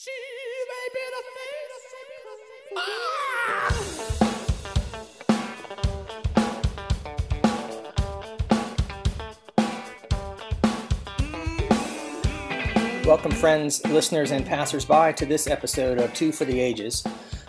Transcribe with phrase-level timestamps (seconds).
[0.00, 0.12] She
[0.68, 1.84] may be the face
[13.04, 17.04] Welcome, friends, listeners, and passersby, to this episode of Two for the Ages,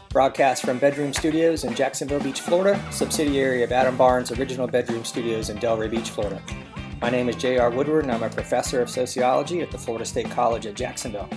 [0.09, 5.52] broadcast from Bedroom Studios in Jacksonville Beach, Florida, subsidiary of Adam Barnes' original Bedroom Studios
[5.52, 6.41] in Delray Beach, Florida.
[7.00, 7.70] My name is J.R.
[7.70, 11.29] Woodward, and I'm a professor of sociology at the Florida State College at Jacksonville.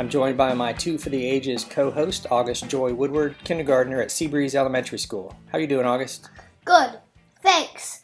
[0.00, 4.54] I'm joined by my Two for the Ages co-host, August Joy Woodward, kindergartner at Seabreeze
[4.54, 5.36] Elementary School.
[5.52, 6.30] How you doing, August?
[6.64, 6.98] Good.
[7.42, 8.02] Thanks.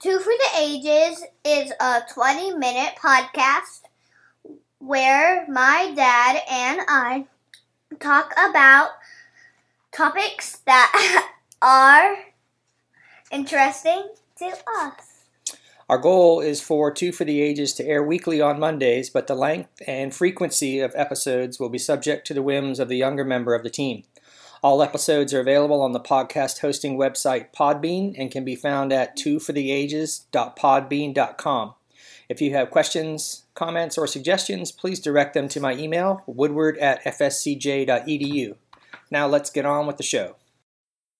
[0.00, 3.82] Two for the Ages is a 20 minute podcast
[4.80, 7.26] where my dad and I
[8.00, 8.88] talk about
[9.92, 11.28] topics that
[11.62, 12.16] are
[13.30, 14.08] interesting
[14.40, 15.15] to us.
[15.88, 19.36] Our goal is for Two for the Ages to air weekly on Mondays, but the
[19.36, 23.54] length and frequency of episodes will be subject to the whims of the younger member
[23.54, 24.02] of the team.
[24.64, 29.16] All episodes are available on the podcast hosting website Podbean and can be found at
[29.16, 31.74] twofortheages.podbean.com.
[32.28, 37.04] If you have questions, comments, or suggestions, please direct them to my email, woodward at
[37.04, 38.56] fscj.edu.
[39.08, 40.34] Now let's get on with the show.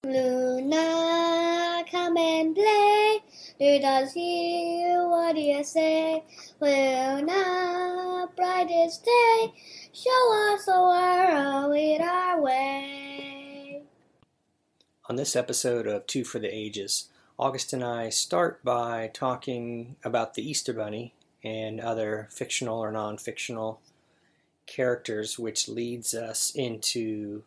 [0.05, 3.21] Luna, come and play.
[3.59, 6.23] Do does hear what do you say?
[6.61, 9.55] Luna, brightest day,
[9.95, 13.83] show us the world, our way.
[15.09, 20.34] On this episode of Two for the Ages, August and I start by talking about
[20.34, 23.81] the Easter Bunny and other fictional or non fictional
[24.67, 27.43] characters, which leads us into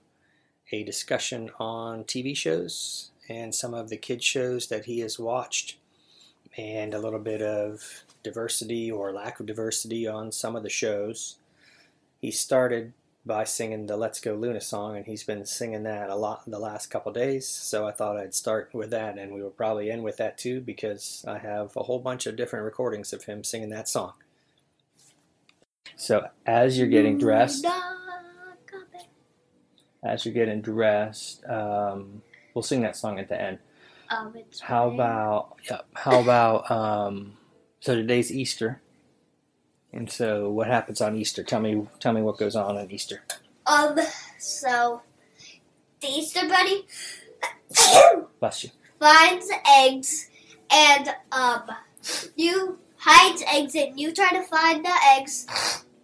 [0.72, 5.76] a discussion on TV shows and some of the kid shows that he has watched,
[6.58, 11.38] and a little bit of diversity or lack of diversity on some of the shows.
[12.20, 12.94] He started
[13.26, 16.60] by singing the Let's Go Luna song, and he's been singing that a lot the
[16.60, 17.48] last couple days.
[17.48, 20.62] So I thought I'd start with that, and we will probably end with that too,
[20.62, 24.14] because I have a whole bunch of different recordings of him singing that song.
[25.96, 29.04] So as you're getting dressed, Luna, come and-
[30.02, 32.22] as you're getting dressed, um,
[32.54, 33.60] we'll sing that song at the end.
[34.10, 35.82] Um, it's How about yeah?
[35.94, 37.34] How about um?
[37.82, 38.82] So today's Easter,
[39.94, 41.44] and so what happens on Easter?
[41.44, 43.22] Tell me, tell me what goes on on Easter.
[43.66, 43.98] Um,
[44.40, 45.02] so
[46.02, 46.86] the Easter Bunny
[48.40, 48.72] Bless you.
[49.00, 50.30] finds eggs,
[50.72, 51.64] and um,
[52.36, 55.46] you hides eggs, and you try to find the eggs,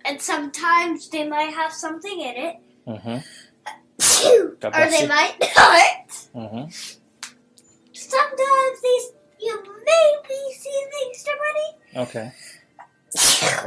[0.06, 2.56] and sometimes they might have something in it,
[2.88, 3.18] Mm-hmm.
[4.66, 5.08] Or they you.
[5.08, 6.10] might not.
[6.36, 6.95] Mm-hmm.
[8.10, 12.04] Sometimes these you maybe see the Easter Bunny.
[12.08, 12.32] Okay.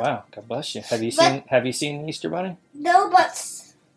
[0.00, 0.24] Wow.
[0.30, 0.82] God bless you.
[0.82, 2.56] Have you But- seen Have you seen the Easter Bunny?
[2.74, 3.32] No, but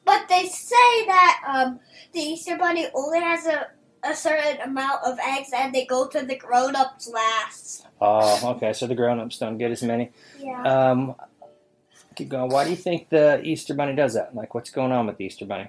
[0.06, 1.80] but they say that um
[2.14, 3.68] the Easter Bunny only has a
[4.04, 7.86] a certain amount of eggs, and they go to the grown-ups last.
[8.02, 8.74] Oh, okay.
[8.74, 10.10] So the grown-ups don't get as many.
[10.40, 10.64] Yeah.
[10.64, 11.14] Um,
[12.16, 12.50] keep going.
[12.50, 14.34] Why do you think the Easter Bunny does that?
[14.34, 15.68] Like, what's going on with the Easter Bunny?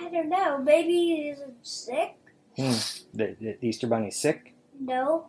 [0.00, 0.58] I don't know.
[0.58, 0.94] Maybe
[1.34, 2.14] he's sick.
[2.56, 2.72] Hmm.
[3.12, 4.54] The, the Easter Bunny's sick.
[4.80, 5.26] No,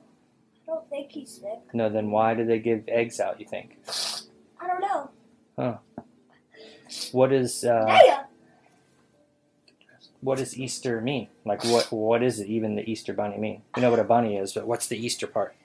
[0.55, 1.59] I don't think he's sick.
[1.73, 1.89] No.
[1.89, 3.39] Then why do they give eggs out?
[3.39, 3.77] You think?
[4.59, 5.09] I don't know.
[5.57, 5.77] Huh.
[7.11, 8.15] What is uh, Hey,
[10.21, 11.27] what does Easter mean?
[11.45, 13.61] Like, what what is it even the Easter Bunny mean?
[13.75, 15.55] You know what a bunny is, but what's the Easter part?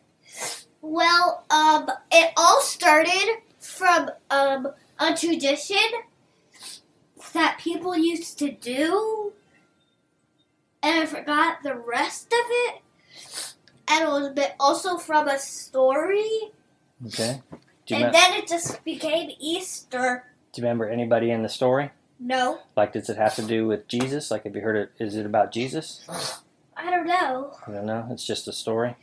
[0.82, 4.68] well, um, it all started from um
[4.98, 5.76] a tradition
[7.32, 9.32] that people used to do,
[10.82, 12.82] and I forgot the rest of it.
[13.88, 16.52] And it was a bit also from a story,
[17.06, 17.40] Okay.
[17.86, 20.24] Do you, and me- then it just became Easter.
[20.52, 21.90] do you remember anybody in the story?
[22.22, 24.30] No, Like, does it have to do with Jesus?
[24.30, 24.92] Like, have you heard it?
[25.02, 26.04] Is it about Jesus?
[26.76, 27.54] I don't know.
[27.66, 28.06] I don't know.
[28.10, 28.94] It's just a story.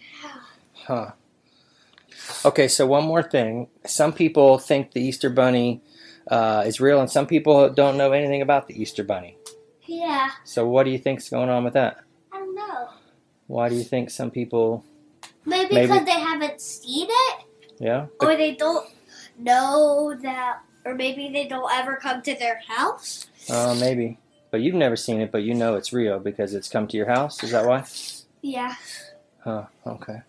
[0.85, 1.11] Huh.
[2.45, 3.67] Okay, so one more thing.
[3.85, 5.81] Some people think the Easter Bunny
[6.29, 9.35] uh, is real, and some people don't know anything about the Easter Bunny.
[9.87, 12.01] Yeah, So, what do you think's going on with that?
[12.31, 12.89] I don't know.
[13.47, 14.84] Why do you think some people?
[15.45, 15.87] Maybe, Maybe.
[15.87, 17.45] because they haven't seen it,
[17.79, 18.07] Yeah.
[18.19, 18.85] or they don't
[19.39, 23.28] know that, or maybe they don't ever come to their house.
[23.49, 24.17] Uh, maybe.
[24.51, 27.07] But you've never seen it, but you know it's real because it's come to your
[27.07, 27.41] house.
[27.43, 27.85] Is that why?
[28.41, 28.75] Yeah.
[29.43, 29.66] Huh.
[29.85, 30.22] Okay.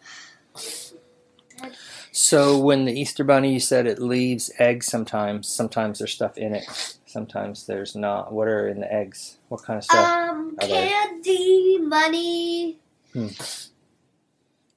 [2.18, 5.46] So when the Easter Bunny, you said it leaves eggs sometimes.
[5.46, 6.64] Sometimes there's stuff in it.
[7.06, 8.32] Sometimes there's not.
[8.32, 9.38] What are in the eggs?
[9.48, 10.04] What kind of stuff?
[10.04, 12.80] Um, candy, money.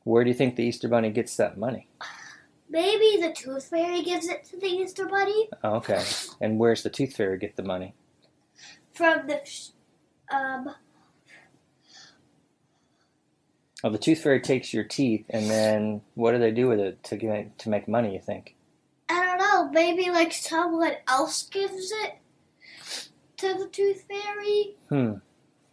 [0.03, 1.87] Where do you think the Easter Bunny gets that money?
[2.69, 5.49] Maybe the Tooth Fairy gives it to the Easter Bunny.
[5.63, 6.03] Oh, okay.
[6.39, 7.95] And where's the Tooth Fairy get the money?
[8.93, 9.41] from the
[10.31, 10.69] um
[13.83, 17.03] Oh, the tooth fairy takes your teeth, and then what do they do with it
[17.05, 18.13] to get to make money?
[18.13, 18.55] You think?
[19.09, 22.17] I don't know, maybe like someone else gives it
[23.37, 24.75] to the tooth fairy.
[24.89, 25.13] Hmm.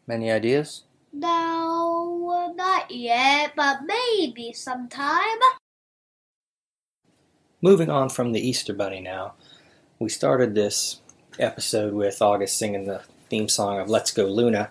[0.06, 0.84] Many ideas?
[1.12, 5.38] No, not yet, but maybe sometime.
[7.60, 9.34] Moving on from the Easter Bunny now,
[9.98, 11.00] we started this
[11.38, 14.70] episode with August singing the theme song of Let's Go Luna.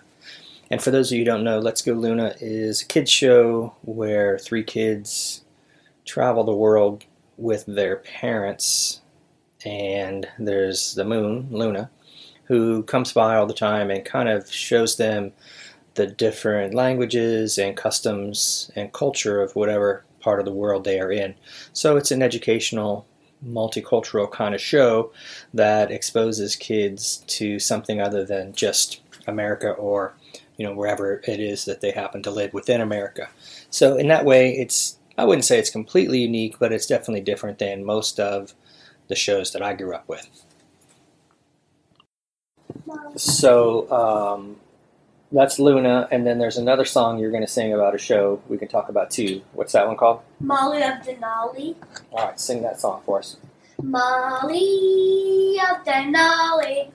[0.70, 3.74] And for those of you who don't know, Let's Go Luna is a kids show
[3.82, 5.42] where three kids
[6.04, 7.04] travel the world
[7.38, 9.00] with their parents.
[9.64, 11.90] And there's the moon, Luna,
[12.44, 15.32] who comes by all the time and kind of shows them
[15.94, 21.10] the different languages and customs and culture of whatever part of the world they are
[21.10, 21.34] in.
[21.72, 23.06] So it's an educational,
[23.44, 25.12] multicultural kind of show
[25.54, 30.14] that exposes kids to something other than just America or
[30.58, 33.28] you know wherever it is that they happen to live within America.
[33.70, 37.58] So in that way, it's I wouldn't say it's completely unique, but it's definitely different
[37.58, 38.54] than most of
[39.08, 40.28] the shows that I grew up with.
[43.16, 44.56] So um,
[45.32, 48.58] that's Luna, and then there's another song you're going to sing about a show we
[48.58, 49.42] can talk about too.
[49.52, 50.20] What's that one called?
[50.40, 51.76] Molly of Denali.
[52.12, 53.36] All right, sing that song for us.
[53.82, 56.90] Molly of Denali.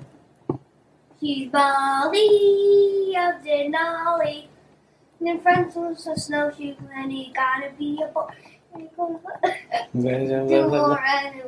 [1.23, 4.47] She's Molly of Denali.
[5.25, 8.27] And friends was a snowshoe and he gotta be a boy.
[9.95, 11.43] Do more and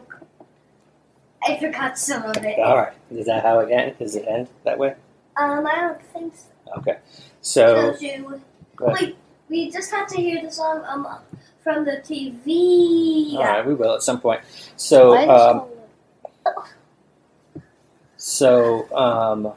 [1.44, 2.58] I forgot some of it.
[2.60, 4.00] All right, is that how it ends?
[4.00, 4.96] Does it end that way?
[5.36, 6.46] Um, I don't think so.
[6.78, 7.00] Okay,
[7.42, 8.40] so Snowshoe.
[8.80, 9.18] Wait,
[9.50, 11.06] we just had to hear the song um
[11.62, 13.34] from the TV.
[13.34, 14.40] all right, we will at some point.
[14.78, 15.66] So, um,
[18.16, 19.54] so um,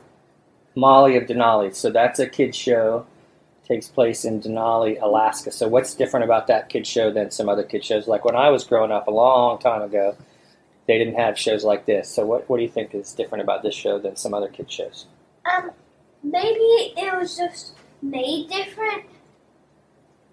[0.78, 1.74] Molly of Denali.
[1.74, 3.06] So that's a kids show.
[3.66, 5.50] Takes place in Denali, Alaska.
[5.50, 8.06] So what's different about that kid show than some other kid shows?
[8.06, 10.16] Like when I was growing up a long time ago,
[10.86, 12.08] they didn't have shows like this.
[12.08, 14.70] So what what do you think is different about this show than some other kid
[14.70, 15.06] shows?
[15.44, 15.70] Um,
[16.22, 19.04] maybe it was just made different.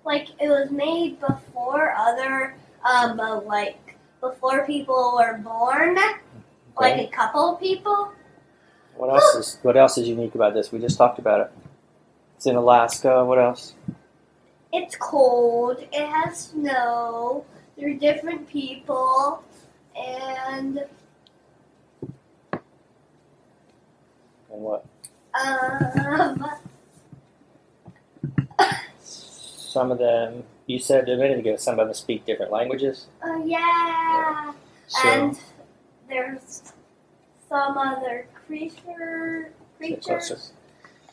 [0.06, 2.56] Like it was made before other,
[2.90, 5.98] um, uh, like before people were born,
[6.80, 8.14] like a couple of people.
[8.98, 10.72] What else is what else is unique about this?
[10.72, 11.52] We just talked about it.
[12.38, 13.24] It's in Alaska.
[13.26, 13.74] What else?
[14.74, 15.78] It's cold.
[15.92, 17.46] It has snow.
[17.78, 19.44] There are different people,
[19.96, 20.80] and
[24.52, 24.86] And what?
[25.46, 26.46] um,
[29.02, 30.44] Some of them.
[30.68, 31.58] You said a minute ago.
[31.58, 33.08] Some of them speak different languages.
[33.22, 34.54] uh, yeah.
[34.88, 35.40] So and
[36.10, 36.64] there's
[37.50, 40.52] some other creature creatures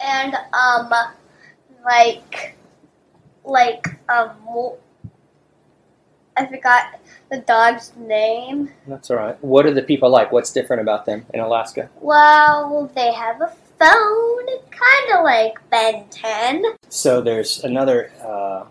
[0.00, 0.92] and um
[1.84, 2.56] like
[3.44, 4.36] like um
[6.36, 6.98] I forgot
[7.30, 8.70] the dog's name.
[8.86, 9.44] That's all right.
[9.44, 10.32] What are the people like?
[10.32, 11.90] What's different about them in Alaska?
[12.00, 13.48] Well, they have a
[13.78, 16.64] phone, kind of like Ben 10.
[16.88, 18.64] So there's another uh,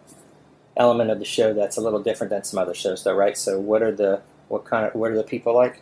[0.78, 3.38] element of the show that's a little different than some other shows, though, right?
[3.38, 5.82] So what are the what kind of what are the people like?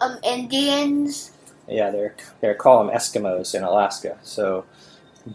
[0.00, 1.32] Um, Indians.
[1.68, 4.18] Yeah, they're they're call them Eskimos in Alaska.
[4.22, 4.64] So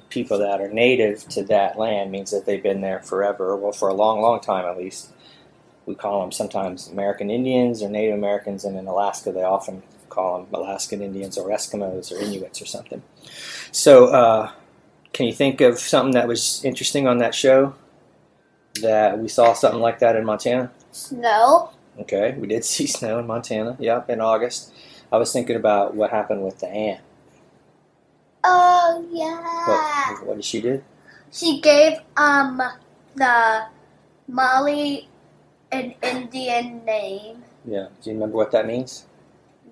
[0.10, 3.90] people that are native to that land means that they've been there forever, well, for
[3.90, 5.10] a long, long time at least.
[5.86, 10.40] We call them sometimes American Indians or Native Americans, and in Alaska they often call
[10.40, 13.02] them Alaskan Indians or Eskimos or Inuits or something.
[13.72, 14.52] So, uh,
[15.14, 17.74] can you think of something that was interesting on that show?
[18.82, 20.72] That we saw something like that in Montana?
[20.92, 21.72] Snow.
[22.00, 23.78] Okay, we did see snow in Montana.
[23.80, 24.74] Yep, in August.
[25.12, 27.02] I was thinking about what happened with the ant.
[28.44, 30.14] Oh yeah.
[30.14, 30.84] What, what did she do?
[31.32, 32.62] She gave um
[33.16, 33.66] the
[34.28, 35.10] Molly
[35.72, 37.44] an Indian name.
[37.66, 37.88] Yeah.
[38.02, 39.06] Do you remember what that means?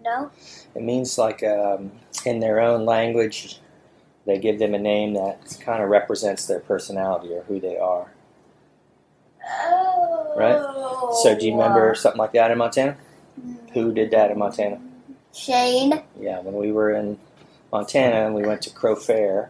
[0.03, 0.31] No.
[0.75, 1.91] It means like um,
[2.25, 3.59] in their own language,
[4.25, 8.11] they give them a name that kind of represents their personality or who they are.
[9.47, 10.33] Oh.
[10.37, 11.21] Right.
[11.23, 12.97] So, do you remember something like that in Montana?
[13.73, 14.79] Who did that in Montana?
[15.35, 16.01] Shane.
[16.19, 17.19] Yeah, when we were in
[17.71, 19.49] Montana and we went to Crow Fair,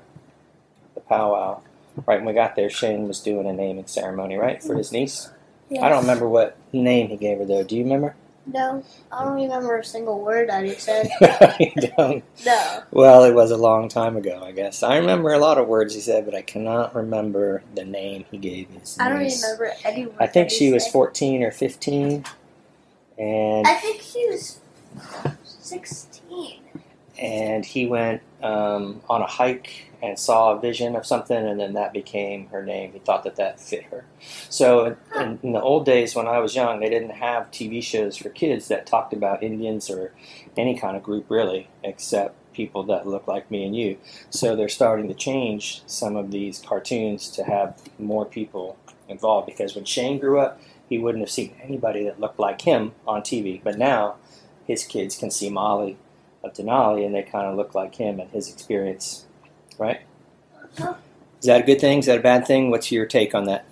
[0.96, 1.62] the powwow.
[2.06, 5.30] Right when we got there, Shane was doing a naming ceremony, right, for his niece.
[5.72, 7.64] I don't remember what name he gave her though.
[7.64, 8.16] Do you remember?
[8.48, 11.10] No, I don't remember a single word that he said.
[11.60, 12.24] you don't.
[12.46, 12.84] No.
[12.92, 14.84] Well, it was a long time ago, I guess.
[14.84, 18.38] I remember a lot of words he said, but I cannot remember the name he
[18.38, 20.08] gave his I don't remember any.
[20.20, 20.92] I think she he was said.
[20.92, 22.26] 14 or 15,
[23.18, 24.60] and I think she was
[25.66, 26.62] sixteen.
[27.18, 31.74] and he went um, on a hike and saw a vision of something, and then
[31.74, 32.92] that became her name.
[32.94, 34.06] He thought that that fit her.
[34.50, 38.18] So in, in the old days when I was young, they didn't have TV shows
[38.18, 40.12] for kids that talked about Indians or
[40.58, 43.98] any kind of group really, except people that look like me and you.
[44.30, 48.78] So they're starting to change some of these cartoons to have more people
[49.10, 52.94] involved because when Shane grew up, he wouldn't have seen anybody that looked like him
[53.08, 53.62] on TV.
[53.64, 54.16] But now
[54.66, 55.98] his kids can see Molly
[56.44, 59.26] of Denali and they kind of look like him and his experience,
[59.78, 60.02] right?
[60.78, 62.00] Is that a good thing?
[62.00, 62.70] Is that a bad thing?
[62.72, 63.66] What's your take on that?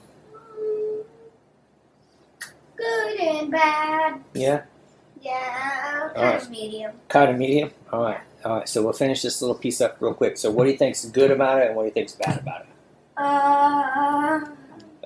[2.75, 4.21] Good and bad.
[4.33, 4.63] Yeah,
[5.21, 6.41] Yeah, kind Alright.
[6.41, 6.91] of medium.
[7.07, 7.71] kind of medium.
[7.91, 8.69] All right, all right.
[8.69, 10.37] So we'll finish this little piece up real quick.
[10.37, 12.61] So what do you think's good about it, and what do you think's bad about
[12.61, 12.67] it?
[13.15, 14.41] Uh,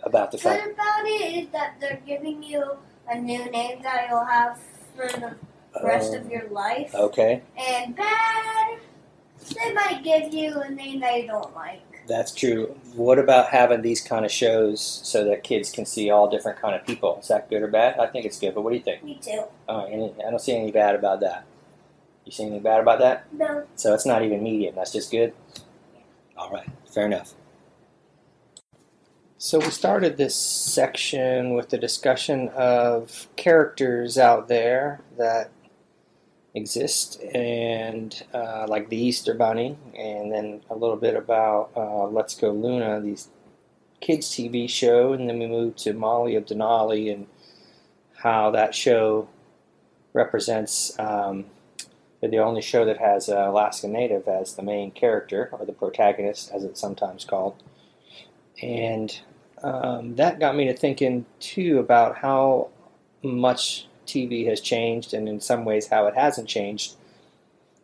[0.03, 0.63] About the fact.
[0.63, 2.63] good about it is that they're giving you
[3.09, 4.57] a new name that you'll have
[4.95, 5.35] for the
[5.83, 6.93] rest of Um, your life.
[6.95, 8.77] Okay, And bad,
[9.55, 11.81] they might give you a name you don't like.
[12.07, 12.75] that's true.
[12.95, 16.73] What about having these kind of shows so that kids can see all different kind
[16.75, 17.17] of people?
[17.19, 17.99] Is that good or bad?
[17.99, 18.55] I think it's good.
[18.55, 19.03] But what do you think?
[19.03, 19.43] Me too.
[19.67, 21.43] All right, any, I don't see any bad about that.
[22.25, 23.25] You see anything bad about that?
[23.33, 23.65] No.
[23.75, 24.75] So it's not even medium.
[24.75, 25.33] That's just good.
[26.37, 27.33] All right, fair enough.
[29.39, 35.51] So we started this section with the discussion of characters out there that
[36.57, 42.35] exist, and uh, like the Easter Bunny, and then a little bit about uh, Let's
[42.35, 43.29] Go Luna, these
[44.01, 47.27] kids TV show, and then we moved to Molly of Denali and
[48.15, 49.27] how that show
[50.13, 50.97] represents.
[50.99, 51.45] Um,
[52.19, 55.73] they're the only show that has an Alaska Native as the main character, or the
[55.73, 57.61] protagonist, as it's sometimes called.
[58.61, 59.19] And
[59.61, 62.69] um, that got me to thinking, too, about how
[63.23, 66.95] much TV has changed, and in some ways, how it hasn't changed.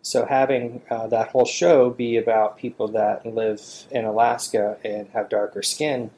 [0.02, 3.62] So, having uh, that whole show be about people that live
[3.92, 6.12] in Alaska and have darker skin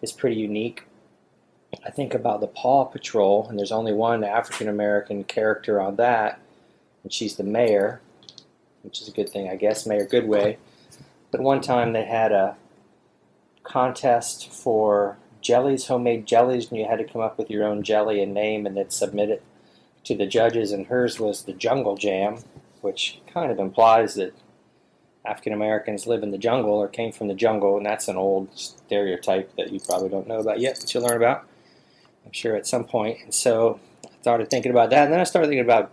[0.00, 0.84] is pretty unique.
[1.84, 6.38] I think about the Paw Patrol, and there's only one African American character on that,
[7.02, 8.00] and she's the mayor,
[8.82, 10.58] which is a good thing, I guess, Mayor Goodway.
[11.30, 12.56] But one time they had a
[13.64, 18.22] contest for jellies, homemade jellies, and you had to come up with your own jelly
[18.22, 19.42] and name and then submit it
[20.04, 22.38] to the judges, and hers was the Jungle Jam,
[22.80, 24.34] which kind of implies that
[25.24, 28.48] African Americans live in the jungle or came from the jungle, and that's an old
[28.58, 31.46] stereotype that you probably don't know about yet, but you'll learn about,
[32.26, 33.18] I'm sure, at some point.
[33.22, 35.92] And so I started thinking about that, and then I started thinking about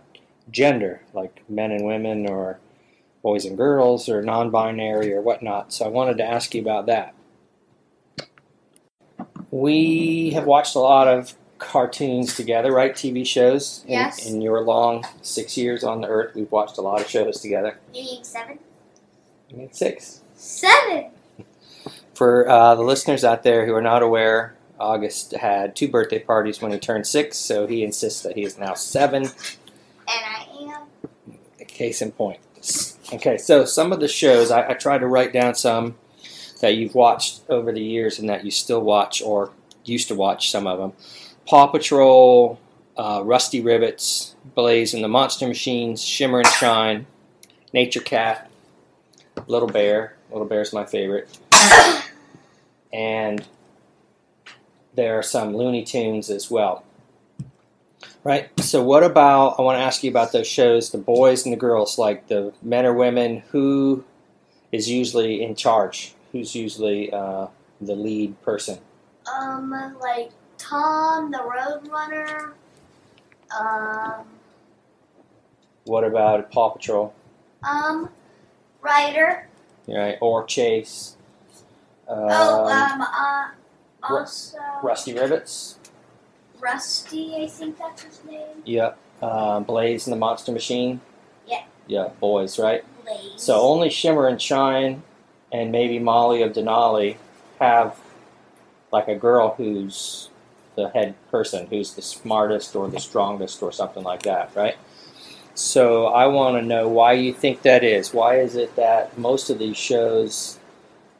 [0.50, 2.58] gender, like men and women, or
[3.22, 5.72] boys and girls, or non binary, or whatnot.
[5.72, 7.14] So I wanted to ask you about that.
[9.52, 12.92] We have watched a lot of cartoons together, right?
[12.92, 13.84] TV shows.
[13.86, 14.26] In, Yes.
[14.26, 17.78] In your long six years on the earth, we've watched a lot of shows together.
[17.94, 18.58] You need seven?
[19.50, 20.22] I mean, six.
[20.34, 21.10] Seven!
[22.14, 26.60] For uh, the listeners out there who are not aware, August had two birthday parties
[26.60, 29.24] when he turned six, so he insists that he is now seven.
[29.24, 29.32] And
[30.08, 31.36] I am.
[31.66, 32.40] Case in point.
[33.12, 35.96] Okay, so some of the shows, I, I tried to write down some
[36.60, 39.50] that you've watched over the years and that you still watch or
[39.84, 40.92] used to watch some of them.
[41.46, 42.58] Paw Patrol,
[42.96, 47.06] uh, Rusty Rivets, Blaze and the Monster Machines, Shimmer and Shine,
[47.72, 48.50] Nature Cat,
[49.46, 50.16] Little Bear.
[50.30, 51.28] Little Bear's my favorite.
[52.92, 53.44] and
[54.94, 56.84] there are some Looney Tunes as well.
[58.22, 58.50] Right.
[58.60, 59.58] So, what about?
[59.58, 62.52] I want to ask you about those shows, the boys and the girls, like the
[62.62, 63.42] men or women.
[63.50, 64.04] Who
[64.72, 66.14] is usually in charge?
[66.32, 67.46] Who's usually uh,
[67.80, 68.78] the lead person?
[69.26, 72.52] Um, like Tom the Roadrunner.
[73.58, 74.24] Um,
[75.84, 77.14] What about Paw Patrol?
[77.68, 78.08] um,
[78.80, 79.48] Ryder.
[79.88, 80.16] Right.
[80.20, 81.16] Or Chase?
[82.08, 83.48] Um, oh, um, uh,
[84.02, 85.78] also Rusty Rivets.
[86.60, 88.62] Rusty, I think that's his name.
[88.64, 88.98] Yep.
[89.22, 91.00] Um, Blaze and the Monster Machine.
[91.46, 91.62] Yeah.
[91.86, 92.84] Yeah, boys, right?
[93.04, 93.32] Blaze.
[93.36, 95.02] So only Shimmer and Shine
[95.52, 97.16] and maybe Molly of Denali
[97.58, 97.98] have
[98.92, 100.30] like a girl who's
[100.76, 104.76] the head person, who's the smartest or the strongest or something like that, right?
[105.54, 108.14] So I want to know why you think that is.
[108.14, 110.58] Why is it that most of these shows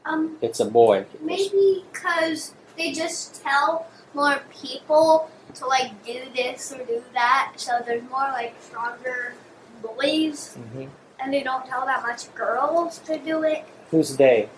[0.07, 1.05] um, it's a boy?
[1.21, 7.81] maybe because they just tell more people to like do this or do that, so
[7.85, 9.35] there's more like stronger
[9.83, 10.87] boys, hmm
[11.23, 13.65] and they don't tell that much girls to do it.
[13.91, 14.49] Who's they?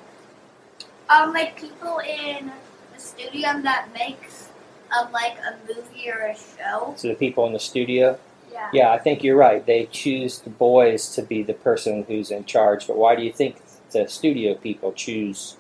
[1.09, 2.53] Um, like people in
[2.95, 4.49] the studio that makes
[4.97, 6.95] um like a movie or a show.
[6.97, 8.19] So the people in the studio.
[8.53, 8.71] Yeah.
[8.73, 9.65] Yeah, I think you're right.
[9.65, 12.87] They choose the boys to be the person who's in charge.
[12.87, 13.57] But why do you think
[13.91, 15.57] the studio people choose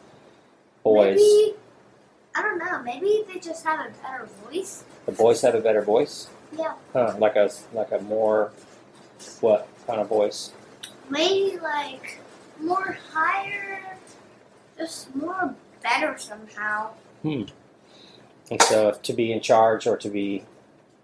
[0.82, 1.16] boys?
[1.16, 1.56] Maybe
[2.34, 2.82] I don't know.
[2.82, 4.84] Maybe they just have a better voice.
[5.06, 6.28] The boys have a better voice.
[6.56, 6.74] Yeah.
[6.92, 7.14] Huh?
[7.18, 8.52] Like a like a more
[9.40, 10.52] what kind of voice?
[11.08, 12.18] Maybe like
[12.60, 13.96] more higher,
[14.78, 16.90] just more better somehow.
[18.52, 20.44] And so, if to be in charge or to be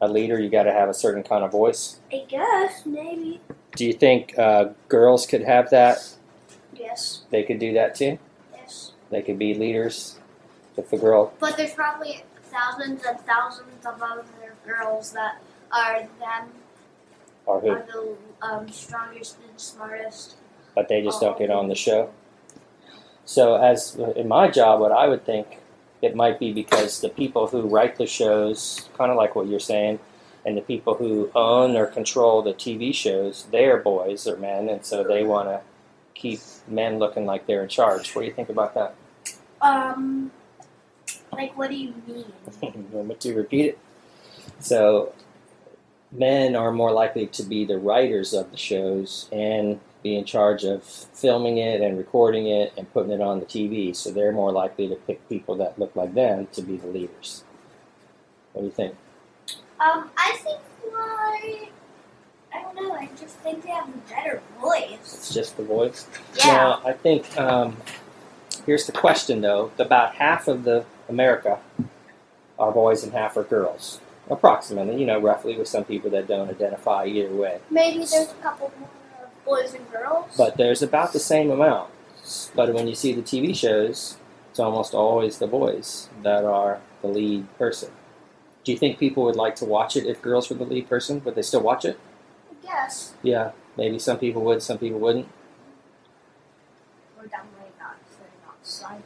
[0.02, 1.98] a leader, you got to have a certain kind of voice.
[2.12, 3.40] I guess maybe.
[3.74, 6.14] Do you think uh, girls could have that?
[6.74, 7.22] Yes.
[7.30, 8.18] They could do that too.
[8.52, 8.92] Yes.
[9.08, 10.18] They could be leaders.
[10.76, 14.24] If a girl, But there's probably thousands and thousands of other
[14.66, 15.40] girls that
[15.72, 16.50] are them
[17.46, 20.36] or who, are the um, strongest and smartest.
[20.74, 22.10] but they just don't get on the show.
[23.24, 25.58] So, as in my job, what I would think
[26.00, 29.60] it might be because the people who write the shows, kind of like what you're
[29.60, 29.98] saying,
[30.44, 34.84] and the people who own or control the TV shows, they're boys or men, and
[34.84, 35.60] so they want to
[36.14, 38.14] keep men looking like they're in charge.
[38.14, 38.94] What do you think about that?
[39.60, 40.30] Um,
[41.32, 42.24] like what do you mean?
[42.62, 43.78] you want me to repeat it?
[44.60, 45.12] So,
[46.10, 50.64] men are more likely to be the writers of the shows and be in charge
[50.64, 53.94] of filming it and recording it and putting it on the TV.
[53.94, 57.44] So they're more likely to pick people that look like them to be the leaders.
[58.52, 58.94] What do you think?
[59.80, 60.60] Um, I think
[60.92, 61.72] like
[62.52, 62.92] I don't know.
[62.94, 64.98] I just think they have a better voice.
[65.02, 66.06] It's just the voice.
[66.36, 66.46] Yeah.
[66.46, 67.76] Now, I think um,
[68.66, 71.58] here's the question though: about half of the America
[72.58, 74.00] are boys and half are girls,
[74.30, 74.98] approximately.
[74.98, 77.60] You know, roughly, with some people that don't identify either way.
[77.70, 78.88] Maybe there's a couple more
[79.48, 80.34] boys and girls.
[80.36, 81.90] But there's about the same amount.
[82.54, 84.18] But when you see the TV shows,
[84.50, 87.90] it's almost always the boys that are the lead person.
[88.64, 91.22] Do you think people would like to watch it if girls were the lead person?
[91.24, 91.98] Would they still watch it?
[92.50, 95.28] I guess Yeah, maybe some people would, some people wouldn't.
[97.16, 99.02] we're definitely not sitting outside.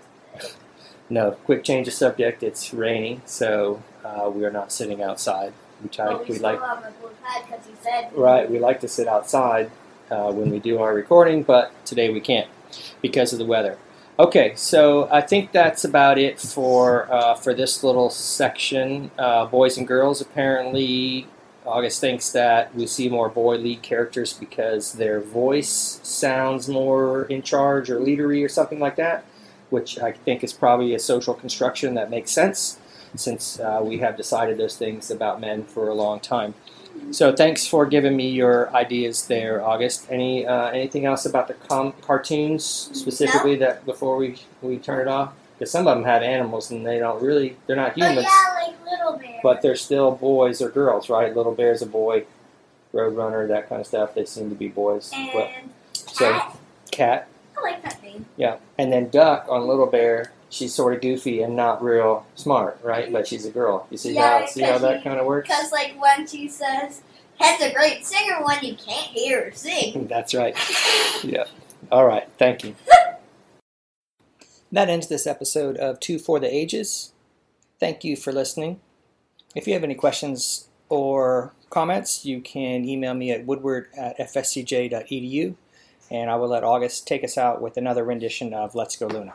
[1.08, 2.42] No, quick change of subject.
[2.42, 5.52] It's raining, so uh, we are not sitting outside.
[5.83, 6.07] We try.
[6.12, 8.50] But we we like have a blue pad he said right.
[8.50, 9.70] We like to sit outside
[10.12, 12.48] uh, when we do our recording, but today we can't
[13.01, 13.79] because of the weather.
[14.18, 19.11] Okay, so I think that's about it for uh, for this little section.
[19.18, 20.20] Uh, boys and girls.
[20.20, 21.27] Apparently,
[21.64, 27.40] August thinks that we see more boy lead characters because their voice sounds more in
[27.40, 29.25] charge or leadery or something like that,
[29.70, 32.79] which I think is probably a social construction that makes sense
[33.14, 36.55] since uh, we have decided those things about men for a long time.
[37.11, 40.07] So thanks for giving me your ideas there, August.
[40.11, 45.09] Any uh, anything else about the com- cartoons specifically that before we we turn it
[45.09, 45.33] off?
[45.59, 48.66] Because some of them have animals and they don't really they're not Oh humans, yeah,
[48.66, 49.40] like little bear.
[49.42, 51.35] but they're still boys or girls, right?
[51.35, 52.25] Little Bear's a boy,
[52.92, 54.14] Roadrunner, that kind of stuff.
[54.14, 55.11] They seem to be boys.
[55.33, 56.57] But- and so cat.
[56.90, 58.27] cat, I like that name.
[58.37, 60.31] yeah, and then Duck on Little Bear.
[60.52, 63.10] She's sort of goofy and not real smart, right?
[63.10, 63.86] But she's a girl.
[63.90, 65.48] You see Yeah, how see how that kind of works?
[65.48, 67.00] Because like when she says,
[67.40, 70.06] "Head's a great singer," when you can't hear her sing.
[70.10, 70.54] That's right.
[71.24, 71.44] Yeah.
[71.90, 72.28] All right.
[72.36, 72.76] Thank you.
[74.70, 77.12] That ends this episode of Two for the Ages.
[77.80, 78.78] Thank you for listening.
[79.54, 85.54] If you have any questions or comments, you can email me at woodward at fscj.edu,
[86.10, 89.32] and I will let August take us out with another rendition of Let's Go Luna.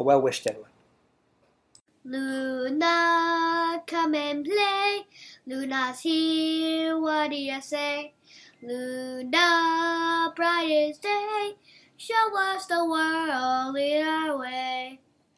[0.00, 0.70] A well wished everyone.
[2.04, 5.04] Luna, come and play.
[5.46, 8.14] Luna's here, what do you say?
[8.62, 11.52] Luna, brightest day,
[11.98, 15.00] show us the world in our way.